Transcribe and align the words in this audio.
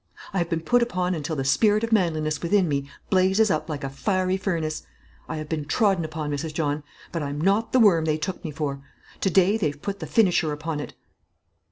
I 0.33 0.39
have 0.39 0.49
been 0.49 0.61
put 0.61 0.81
upon 0.81 1.13
until 1.13 1.35
the 1.35 1.45
spirit 1.45 1.83
of 1.83 1.91
manliness 1.91 2.41
within 2.41 2.67
me 2.67 2.89
blazes 3.11 3.51
up 3.51 3.69
like 3.69 3.83
a 3.83 3.89
fiery 3.91 4.35
furnace. 4.35 4.81
I 5.29 5.35
have 5.35 5.47
been 5.47 5.63
trodden 5.63 6.03
upon, 6.03 6.31
Mrs. 6.31 6.55
John; 6.55 6.81
but 7.11 7.21
I'm 7.21 7.39
not 7.39 7.71
the 7.71 7.79
worm 7.79 8.05
they 8.05 8.17
took 8.17 8.43
me 8.43 8.49
for. 8.49 8.81
To 9.19 9.29
day 9.29 9.57
they've 9.57 9.79
put 9.79 9.99
the 9.99 10.07
finisher 10.07 10.53
upon 10.53 10.79
it." 10.79 10.95